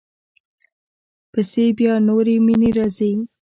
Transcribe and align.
پسې 1.31 1.65
بیا 1.77 1.93
نورې 2.07 2.35
مینې 2.45 2.69
راځي. 2.77 3.11